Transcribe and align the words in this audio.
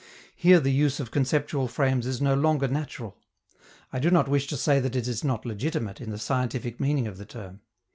Here 0.35 0.59
the 0.59 0.71
use 0.71 0.99
of 0.99 1.11
conceptual 1.11 1.67
frames 1.67 2.07
is 2.07 2.19
no 2.19 2.33
longer 2.33 2.67
natural. 2.67 3.19
I 3.93 3.99
do 3.99 4.09
not 4.09 4.27
wish 4.27 4.47
to 4.47 4.57
say 4.57 4.79
that 4.79 4.95
it 4.95 5.07
is 5.07 5.23
not 5.23 5.45
legitimate, 5.45 6.01
in 6.01 6.09
the 6.09 6.17
scientific 6.17 6.79
meaning 6.79 7.05
of 7.05 7.19
the 7.19 7.25
term. 7.27 7.61